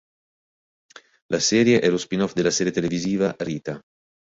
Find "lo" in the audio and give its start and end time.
1.87-1.97